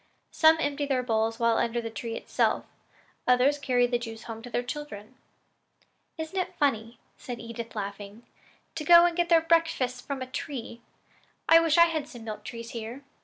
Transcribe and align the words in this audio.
Some 0.31 0.57
empty 0.59 0.87
their 0.87 1.03
bowls 1.03 1.37
while 1.39 1.59
under 1.59 1.79
the 1.79 1.91
tree 1.91 2.15
itself; 2.17 2.65
others 3.27 3.59
carry 3.59 3.85
the 3.85 3.99
juice 3.99 4.23
home 4.23 4.41
to 4.41 4.49
their 4.49 4.63
children." 4.63 5.13
"Isn't 6.17 6.39
it 6.39 6.55
funny," 6.55 6.97
said 7.17 7.39
Edith, 7.39 7.75
laughing, 7.75 8.23
"to 8.73 8.83
go 8.83 9.05
and 9.05 9.15
get 9.15 9.29
their 9.29 9.41
breakfasts 9.41 10.01
from 10.01 10.23
a 10.23 10.25
tree? 10.25 10.81
I 11.47 11.59
wish 11.59 11.77
we 11.77 11.83
had 11.83 12.07
some 12.07 12.23
milk 12.23 12.43
trees 12.43 12.71
here." 12.71 13.03